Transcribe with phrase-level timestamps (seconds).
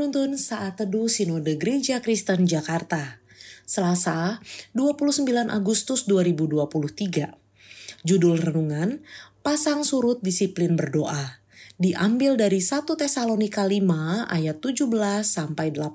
[0.00, 3.20] Penuntun Saat Teduh Sinode Gereja Kristen Jakarta
[3.68, 4.40] Selasa
[4.72, 9.04] 29 Agustus 2023 Judul Renungan
[9.44, 11.44] Pasang Surut Disiplin Berdoa
[11.76, 14.88] Diambil dari 1 Tesalonika 5 ayat 17
[15.20, 15.92] sampai 18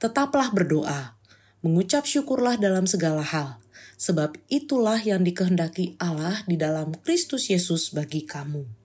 [0.00, 1.20] Tetaplah berdoa,
[1.60, 3.60] mengucap syukurlah dalam segala hal,
[4.00, 8.77] sebab itulah yang dikehendaki Allah di dalam Kristus Yesus bagi kamu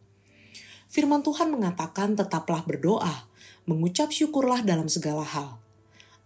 [0.93, 3.25] firman Tuhan mengatakan tetaplah berdoa,
[3.65, 5.57] mengucap syukurlah dalam segala hal.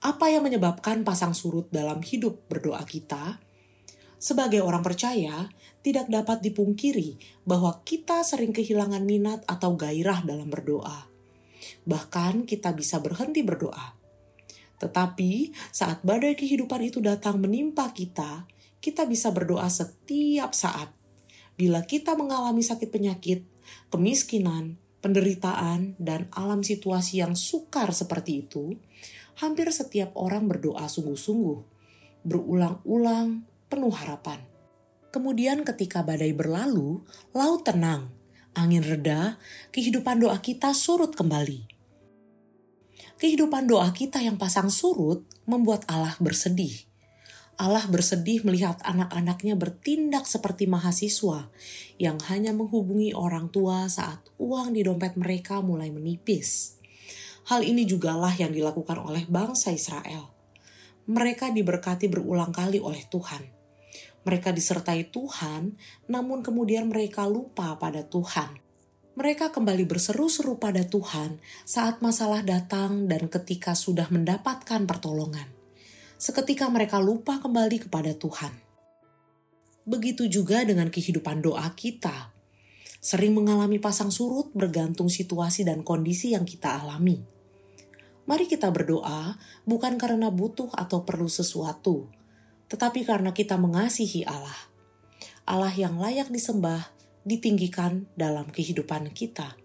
[0.03, 3.39] Apa yang menyebabkan pasang surut dalam hidup berdoa kita?
[4.19, 5.47] Sebagai orang percaya,
[5.79, 7.15] tidak dapat dipungkiri
[7.47, 11.07] bahwa kita sering kehilangan minat atau gairah dalam berdoa.
[11.87, 13.95] Bahkan kita bisa berhenti berdoa.
[14.77, 18.45] Tetapi saat badai kehidupan itu datang menimpa kita,
[18.83, 20.96] kita bisa berdoa setiap saat.
[21.57, 23.41] Bila kita mengalami sakit penyakit,
[23.89, 28.77] kemiskinan, penderitaan, dan alam situasi yang sukar seperti itu,
[29.41, 31.59] hampir setiap orang berdoa sungguh-sungguh,
[32.21, 33.41] berulang-ulang,
[33.73, 34.37] penuh harapan.
[35.09, 37.01] Kemudian ketika badai berlalu,
[37.33, 38.13] laut tenang,
[38.53, 39.41] angin reda,
[39.73, 41.65] kehidupan doa kita surut kembali.
[43.17, 46.85] Kehidupan doa kita yang pasang surut membuat Allah bersedih
[47.57, 51.49] Allah bersedih melihat anak-anaknya bertindak seperti mahasiswa
[51.97, 56.77] yang hanya menghubungi orang tua saat uang di dompet mereka mulai menipis.
[57.49, 60.29] Hal ini jugalah yang dilakukan oleh bangsa Israel.
[61.09, 63.41] Mereka diberkati berulang kali oleh Tuhan.
[64.21, 65.73] Mereka disertai Tuhan,
[66.13, 68.53] namun kemudian mereka lupa pada Tuhan.
[69.17, 75.56] Mereka kembali berseru-seru pada Tuhan saat masalah datang dan ketika sudah mendapatkan pertolongan
[76.17, 78.49] seketika mereka lupa kembali kepada Tuhan.
[79.85, 82.33] Begitu juga dengan kehidupan doa kita.
[82.97, 87.21] Sering mengalami pasang surut bergantung situasi dan kondisi yang kita alami.
[88.27, 92.09] Mari kita berdoa bukan karena butuh atau perlu sesuatu,
[92.67, 94.67] tetapi karena kita mengasihi Allah.
[95.47, 96.91] Allah yang layak disembah,
[97.23, 99.55] ditinggikan dalam kehidupan kita.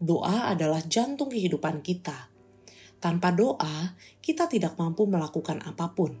[0.00, 2.29] Doa adalah jantung kehidupan kita
[3.00, 6.14] tanpa doa, kita tidak mampu melakukan apa pun.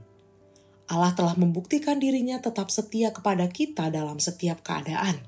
[0.90, 5.22] Allah telah membuktikan dirinya tetap setia kepada kita dalam setiap keadaan.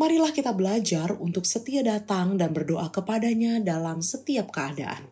[0.00, 5.06] Marilah kita belajar untuk setia datang dan berdoa kepadanya dalam setiap keadaan.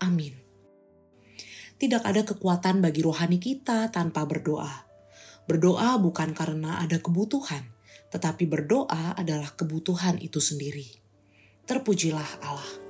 [0.00, 0.34] Amin.
[1.78, 4.88] Tidak ada kekuatan bagi rohani kita tanpa berdoa.
[5.46, 7.70] Berdoa bukan karena ada kebutuhan,
[8.10, 10.88] tetapi berdoa adalah kebutuhan itu sendiri.
[11.68, 12.87] Terpujilah Allah.